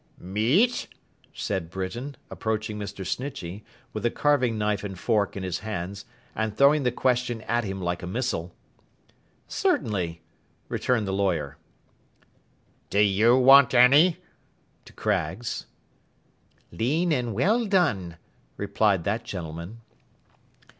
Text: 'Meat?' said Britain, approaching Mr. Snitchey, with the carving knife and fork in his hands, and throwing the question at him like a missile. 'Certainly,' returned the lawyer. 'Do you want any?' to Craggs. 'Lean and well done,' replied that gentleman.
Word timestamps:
'Meat?' 0.17 0.87
said 1.31 1.69
Britain, 1.69 2.17
approaching 2.31 2.79
Mr. 2.79 3.05
Snitchey, 3.05 3.63
with 3.93 4.01
the 4.01 4.09
carving 4.09 4.57
knife 4.57 4.83
and 4.83 4.97
fork 4.97 5.37
in 5.37 5.43
his 5.43 5.59
hands, 5.59 6.05
and 6.35 6.57
throwing 6.57 6.81
the 6.81 6.91
question 6.91 7.41
at 7.43 7.63
him 7.63 7.79
like 7.79 8.01
a 8.01 8.07
missile. 8.07 8.51
'Certainly,' 9.47 10.23
returned 10.69 11.07
the 11.07 11.13
lawyer. 11.13 11.57
'Do 12.89 12.97
you 12.99 13.37
want 13.37 13.75
any?' 13.75 14.17
to 14.85 14.93
Craggs. 14.93 15.67
'Lean 16.71 17.11
and 17.11 17.35
well 17.35 17.67
done,' 17.67 18.17
replied 18.57 19.03
that 19.03 19.23
gentleman. 19.23 19.81